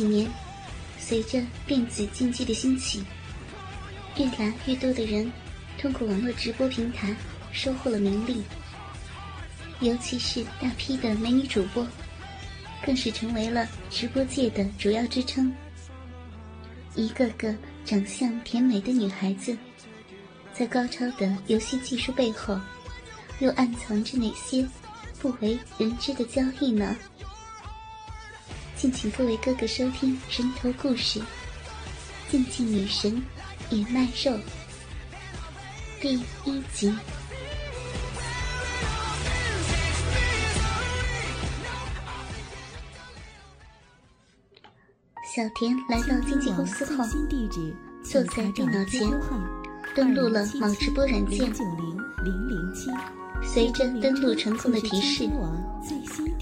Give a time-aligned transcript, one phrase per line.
[0.00, 0.26] 几年，
[0.98, 3.04] 随着电子竞技的兴起，
[4.16, 5.30] 越来越多的人
[5.76, 7.14] 通过网络直播平台
[7.52, 8.42] 收获了名利。
[9.80, 11.86] 尤其是大批的美女主播，
[12.82, 15.54] 更是成为了直播界的主要支撑。
[16.94, 17.54] 一个个
[17.84, 19.54] 长相甜美的女孩子，
[20.54, 22.58] 在高超的游戏技术背后，
[23.40, 24.66] 又暗藏着哪些
[25.18, 26.96] 不为人知的交易呢？
[28.80, 31.20] 敬请各位哥哥收听《人头故事》，
[32.30, 33.22] 竞技女神
[33.68, 34.34] 也卖肉
[36.00, 36.14] 第
[36.46, 36.90] 一集。
[45.36, 47.04] 小田来到经纪公司后，
[48.02, 49.02] 坐在电脑前，
[49.94, 51.52] 登录了某直播软件。
[53.42, 55.28] 随着登录成功的提示，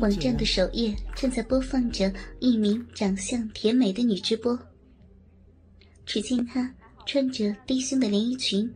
[0.00, 4.58] 网站的首页正在播放着一名长相甜美的女直播。
[6.04, 6.72] 只见她
[7.06, 8.70] 穿着低胸的连衣裙，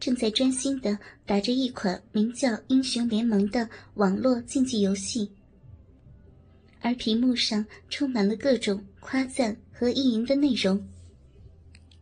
[0.00, 5.30] 正在专心的打着一款名叫《英雄联盟》的网络竞技游戏，
[6.80, 10.76] 而屏幕上充满了各种夸赞和意淫的内容。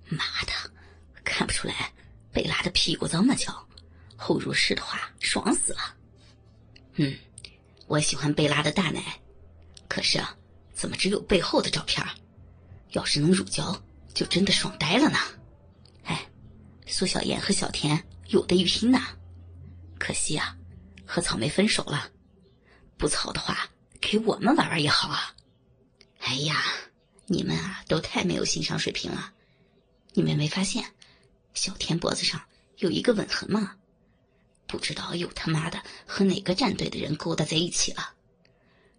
[0.09, 0.53] 妈的，
[1.22, 1.92] 看不出来
[2.32, 3.54] 贝拉的屁股这么翘。
[4.19, 5.94] 后如是的话，爽死了。
[6.94, 7.14] 嗯，
[7.86, 9.20] 我喜欢贝拉的大奶，
[9.86, 10.34] 可是啊，
[10.72, 12.02] 怎么只有背后的照片？
[12.92, 13.78] 要是能乳胶，
[14.14, 15.19] 就真的爽呆了呢。
[16.04, 16.26] 哎，
[16.86, 19.08] 苏小燕和小田有的一拼呐。
[19.98, 20.56] 可惜啊，
[21.04, 22.10] 和草莓分手了。
[22.97, 23.68] 不草的话，
[24.00, 25.36] 给我们玩玩也好啊。
[26.20, 26.64] 哎呀，
[27.26, 29.34] 你们啊，都太没有欣赏水平了。
[30.14, 30.94] 你们没发现，
[31.53, 32.41] 小田脖子上
[32.78, 33.76] 有一个吻痕吗？
[34.66, 38.15] 不知道又他妈的和哪个战队的人勾搭在一起了。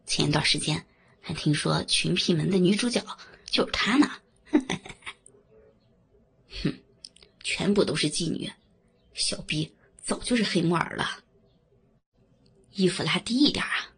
[0.05, 0.85] 前一段时间
[1.21, 3.05] 还听说群皮门的女主角
[3.45, 4.09] 就是他呢。
[6.63, 6.73] 哼，
[7.43, 8.51] 全部都是妓女，
[9.13, 11.23] 小逼早就是黑木耳了。
[12.71, 13.89] 衣服拉低一点啊，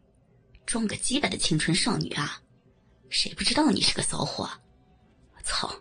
[0.65, 2.41] 装个鸡巴的青春少女啊！
[3.09, 4.49] 谁不知道你是个骚货？
[5.43, 5.73] 操，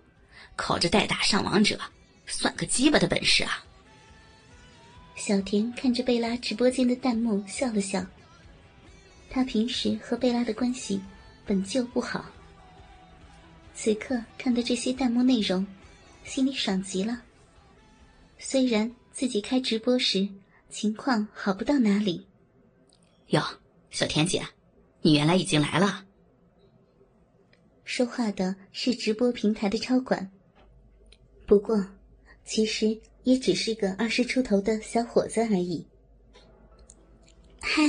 [0.57, 1.81] 靠着代打上王者，
[2.27, 3.65] 算个鸡巴的本事啊！
[5.19, 8.07] 小田看着贝拉直播间的弹幕，笑了笑。
[9.29, 11.03] 他平时和贝拉的关系
[11.45, 12.25] 本就不好，
[13.75, 15.67] 此刻看到这些弹幕内容，
[16.25, 17.21] 心里爽极了。
[18.39, 20.27] 虽然自己开直播时
[20.71, 22.25] 情况好不到哪里。
[23.31, 23.43] 哟，
[23.91, 24.41] 小田姐，
[25.03, 26.07] 你原来已经来了。
[27.85, 30.31] 说话的是直播平台的超管。
[31.45, 31.85] 不过，
[32.45, 32.97] 其实。
[33.29, 35.87] 也只是个二十出头的小伙子而已。
[37.61, 37.83] 嗨，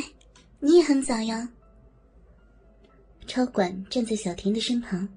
[0.60, 1.50] 你也很早呀。
[3.26, 5.08] 超管站在小田的身旁，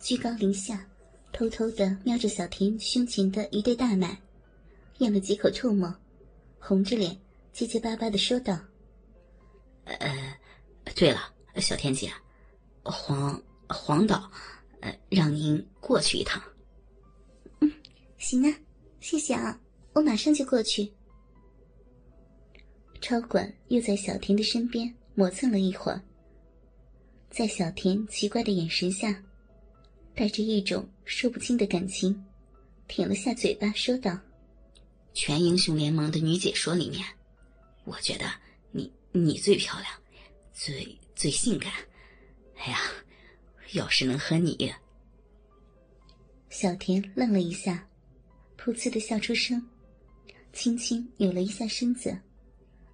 [0.00, 0.84] 居高临下，
[1.32, 4.20] 偷偷的瞄着小田胸前的一对大奶，
[4.98, 5.94] 咽了几口唾沫，
[6.58, 7.16] 红着脸
[7.52, 8.58] 结结巴巴的说道
[9.86, 10.36] ：“呃，
[10.96, 12.10] 对了，小田姐，
[12.82, 14.28] 黄黄导，
[14.80, 16.42] 呃，让您过去一趟。”
[17.62, 17.72] 嗯，
[18.18, 18.58] 行啊。
[19.00, 19.58] 谢谢啊，
[19.94, 20.92] 我马上就过去。
[23.00, 26.02] 超管又在小田的身边磨蹭了一会儿，
[27.30, 29.22] 在小田奇怪的眼神下，
[30.14, 32.22] 带着一种说不清的感情，
[32.88, 34.18] 舔了下嘴巴，说道
[35.14, 37.02] ：“全英雄联盟的女解说里面，
[37.84, 38.26] 我觉得
[38.70, 39.90] 你你最漂亮，
[40.52, 41.72] 最最性感。
[42.58, 42.78] 哎呀，
[43.72, 44.70] 要是能和你……”
[46.50, 47.86] 小田愣了一下。
[48.62, 49.66] 噗呲的笑出声，
[50.52, 52.14] 轻轻扭了一下身子，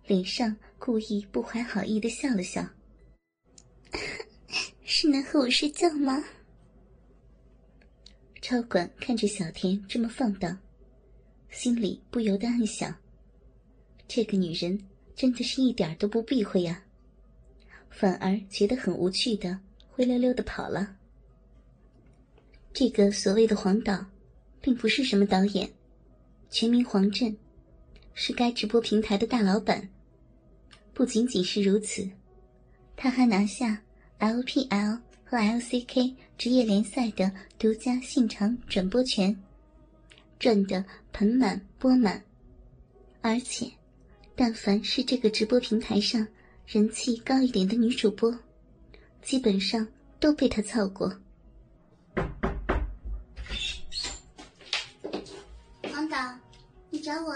[0.06, 2.64] 脸上故意不怀好意的笑了笑。
[4.84, 6.22] 是能和我睡觉吗？
[8.40, 10.56] 超管看着小田这么放荡，
[11.50, 12.94] 心里不由得暗想：
[14.06, 14.80] 这个女人
[15.16, 16.84] 真的是一点都不避讳呀，
[17.90, 19.58] 反而觉得很无趣的
[19.90, 20.96] 灰溜溜的跑了。
[22.72, 24.06] 这个所谓的黄岛，
[24.66, 25.70] 并不是什么导演，
[26.50, 27.36] 全名黄震，
[28.14, 29.88] 是该直播平台的大老板。
[30.92, 32.10] 不仅仅是如此，
[32.96, 33.80] 他还拿下
[34.18, 39.40] LPL 和 LCK 职业联赛的独家现场转播权，
[40.40, 42.20] 赚得盆满钵满。
[43.20, 43.70] 而且，
[44.34, 46.26] 但凡是这个直播平台上
[46.66, 48.36] 人气高一点的女主播，
[49.22, 49.86] 基本上
[50.18, 51.20] 都被他操过。
[57.06, 57.32] 找我？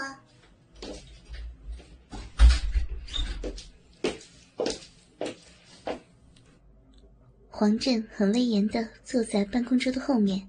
[7.49, 10.45] 黄振很威严的坐在办公桌的后面，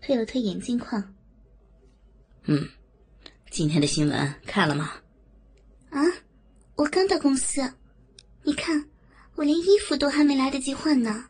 [0.00, 1.14] 推了推眼镜框。
[2.46, 2.68] 嗯。
[3.48, 4.94] 今天的新闻看了吗？
[5.90, 6.02] 啊，
[6.74, 7.62] 我刚到公司，
[8.42, 8.84] 你看，
[9.36, 11.28] 我连衣服都还没来得及换呢。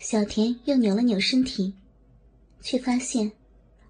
[0.00, 1.72] 小田又扭了扭身体，
[2.60, 3.30] 却发现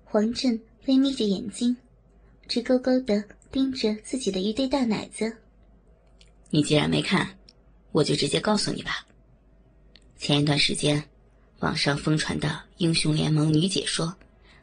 [0.05, 1.77] 黄振微眯着眼睛，
[2.49, 5.37] 直勾勾的盯着自己的一对大奶子。
[6.51, 7.29] 你既然没看，
[7.93, 9.07] 我就直接告诉你吧。
[10.17, 11.03] 前一段时间，
[11.61, 14.15] 网上疯传的英雄联盟女解说。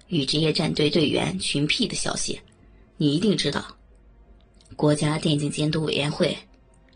[0.09, 2.39] 与职业战队队员群 P 的消息，
[2.97, 3.75] 你一定知道。
[4.75, 6.37] 国家电竞监督委员会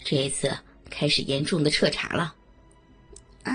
[0.04, 0.56] 这一次
[0.88, 2.36] 开始严重的彻查了。
[3.42, 3.52] 啊，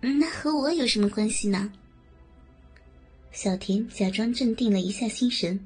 [0.00, 1.72] 那和我有什么关系呢？
[3.32, 5.58] 小田假装镇定了一下心神。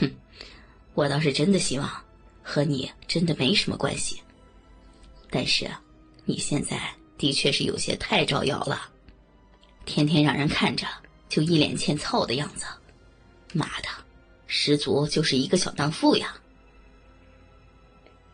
[0.00, 0.10] 哼，
[0.94, 1.90] 我倒是真的希望
[2.42, 4.20] 和你真的没什么关系。
[5.30, 5.70] 但是，
[6.24, 6.80] 你现在
[7.18, 8.90] 的确是有些太招摇了，
[9.84, 10.86] 天天让人看着。
[11.28, 12.64] 就一脸欠操的样子，
[13.52, 13.88] 妈的，
[14.46, 16.36] 十足就是一个小荡妇呀！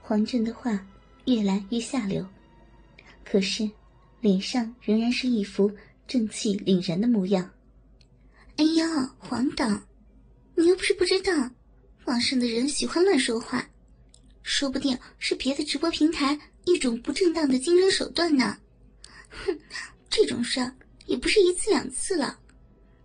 [0.02, 0.78] 黄振的话
[1.24, 2.24] 越来越下流，
[3.24, 3.68] 可是
[4.20, 5.74] 脸上仍然是一副
[6.06, 7.50] 正气凛然的模样。
[8.58, 9.66] 哎呀，黄导，
[10.54, 11.50] 你又不是不知道，
[12.04, 13.68] 网上的人喜欢乱说话，
[14.42, 18.58] 说不定是别的直播平台一种不正当的竞争手段呢。
[19.28, 19.58] 哼，
[20.10, 20.74] 这种事儿
[21.06, 22.38] 也不是一次两次了。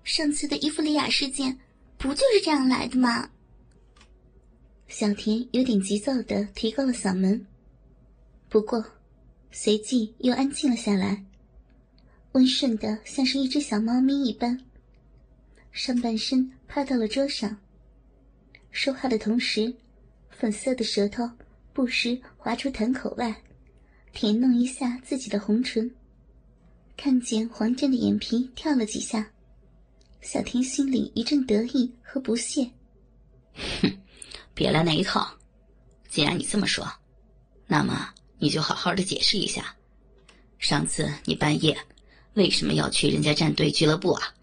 [0.03, 1.57] 上次的伊芙利亚事件，
[1.97, 3.29] 不就是这样来的吗？
[4.87, 7.45] 小田有点急躁的提高了嗓门，
[8.49, 8.83] 不过
[9.51, 11.25] 随即又安静了下来，
[12.31, 14.57] 温顺的像是一只小猫咪一般，
[15.71, 17.57] 上半身趴到了桌上。
[18.71, 19.73] 说话的同时，
[20.29, 21.29] 粉色的舌头
[21.73, 23.35] 不时滑出痰口外，
[24.13, 25.89] 舔弄一下自己的红唇。
[26.95, 29.31] 看见黄振的眼皮跳了几下。
[30.21, 32.69] 小婷心里一阵得意和不屑。
[33.81, 33.89] 哼，
[34.53, 35.31] 别来那一套。
[36.09, 36.87] 既然你这么说，
[37.65, 39.75] 那么你就好好的解释一下，
[40.57, 41.77] 上次你半夜
[42.33, 44.33] 为什么要去人家战队俱乐部啊？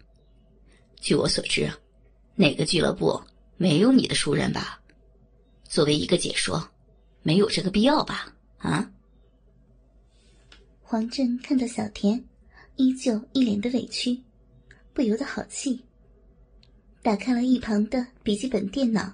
[1.01, 1.69] 据我所知，
[2.35, 3.21] 哪个俱乐部
[3.57, 4.81] 没有你的熟人吧？
[5.63, 6.69] 作为一个解说，
[7.23, 8.35] 没有这个必要吧？
[8.57, 8.91] 啊？
[10.81, 12.23] 黄振看到小田，
[12.75, 14.21] 依旧一脸的委屈。
[14.93, 15.83] 不由得好气，
[17.01, 19.13] 打开了一旁的笔记本电脑，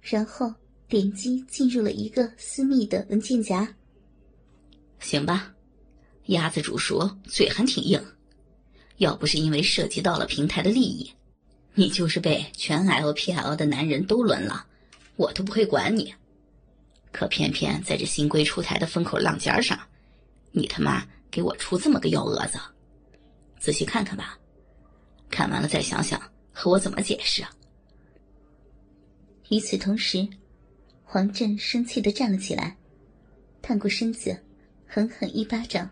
[0.00, 0.54] 然后
[0.86, 3.74] 点击进入了一个私密的文件夹。
[5.00, 5.52] 行吧，
[6.26, 8.00] 鸭子煮熟嘴还挺硬，
[8.98, 11.12] 要不是因为涉及到了平台的利益，
[11.74, 14.66] 你就是被全 LPL 的男人都轮了，
[15.16, 16.14] 我都不会管你。
[17.10, 19.78] 可偏偏在这新规出台的风口浪尖上，
[20.52, 22.58] 你他妈给我出这么个幺蛾子，
[23.58, 24.38] 仔细看看吧。
[25.30, 26.20] 看完了再想想
[26.52, 27.44] 和我怎么解释。
[29.50, 30.26] 与此同时，
[31.02, 32.76] 黄振生气的站了起来，
[33.62, 34.36] 探过身子，
[34.86, 35.90] 狠狠一巴掌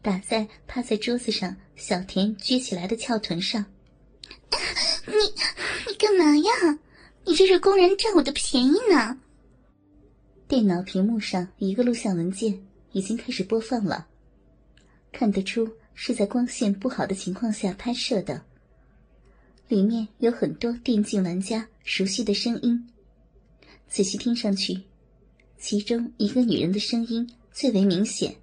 [0.00, 3.64] 打在趴在桌子上小田撅起来的翘臀上。
[5.10, 6.78] 你你干嘛呀？
[7.24, 9.18] 你这是公然占我的便宜呢！
[10.48, 14.06] 电脑屏幕上一个录像文件已经开始播放了，
[15.12, 18.42] 看得出是在光线不好的情况下拍摄的。
[19.68, 22.88] 里面有很多电竞玩家熟悉的声音，
[23.86, 24.80] 仔细听上去，
[25.58, 28.34] 其中一个女人的声音最为明显。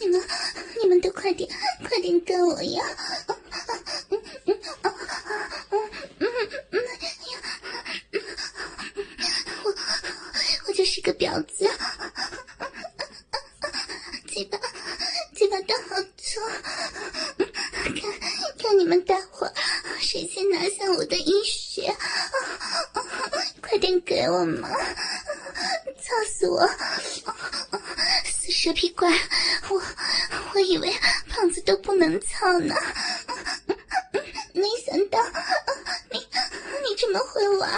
[0.00, 0.20] 你们，
[0.86, 1.50] 你们都快点，
[1.82, 2.80] 快点干我呀！
[3.26, 4.94] 嗯嗯嗯
[6.20, 6.30] 嗯
[6.70, 6.80] 嗯
[8.12, 8.22] 嗯，
[9.64, 9.74] 我
[10.68, 11.68] 我就是个婊子，
[14.28, 14.56] 嘴巴
[15.34, 16.40] 嘴巴都好粗，
[17.36, 17.92] 看
[18.62, 19.50] 看你们待会
[19.98, 21.92] 谁先拿下我的衣裳
[23.60, 24.68] 快点给我嘛！
[26.00, 26.64] 操死我！
[28.24, 29.10] 死蛇皮怪，
[29.68, 29.82] 我
[30.54, 30.94] 我以为
[31.28, 32.76] 胖子都不能操呢，
[34.52, 35.18] 没想到
[36.12, 37.68] 你你这么会玩！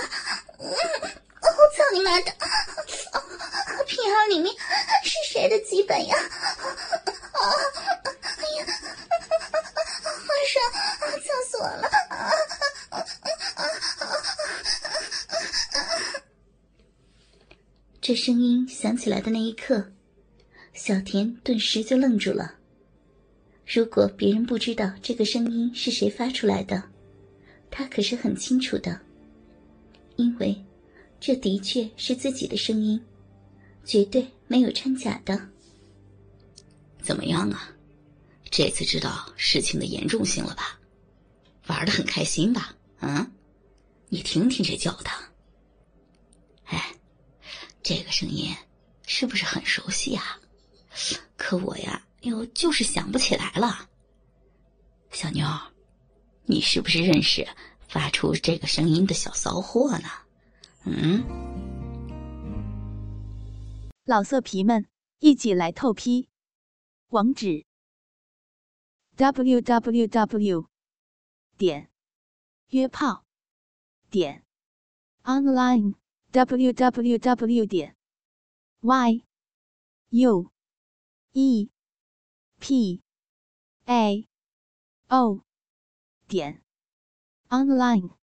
[0.58, 2.30] 我操你妈的！
[3.86, 4.54] 皮袄里面
[5.02, 6.14] 是谁的基本呀？
[6.18, 7.40] 啊！
[8.36, 8.66] 哎呀！
[10.04, 10.60] 皇上，
[11.24, 11.88] 操死我了！
[18.02, 19.92] 这声音响起来的那一刻，
[20.74, 22.56] 小田顿时就愣住了。
[23.70, 26.82] 如果别人不知道这个声音是谁发出来的，
[27.70, 28.98] 他可是很清楚的，
[30.16, 30.56] 因为
[31.20, 32.98] 这的确是自己的声音，
[33.84, 35.38] 绝对没有掺假的。
[37.02, 37.70] 怎么样啊？
[38.50, 40.80] 这次知道事情的严重性了吧？
[41.66, 42.74] 玩的很开心吧？
[43.00, 43.30] 嗯，
[44.08, 45.10] 你听听这叫的，
[46.64, 46.94] 哎，
[47.82, 48.50] 这个声音
[49.06, 50.40] 是不是很熟悉啊？
[51.36, 53.88] 可我呀，又就是想不起来了。
[55.10, 55.46] 小妞，
[56.44, 57.46] 你是不是认识
[57.88, 60.08] 发出这个声音的小骚货呢？
[60.84, 61.24] 嗯，
[64.04, 64.86] 老色皮们，
[65.18, 66.28] 一起来透批，
[67.08, 67.64] 网址。
[69.16, 70.68] w w w
[71.56, 71.90] 点
[72.68, 73.24] 约炮
[74.08, 74.44] 点
[75.24, 75.94] online
[76.30, 77.96] w w w 点
[78.82, 79.24] y
[80.10, 80.52] u
[81.32, 81.68] e
[82.60, 83.00] p
[83.86, 84.26] a
[85.08, 85.42] o
[86.26, 86.62] 点
[87.50, 88.17] online。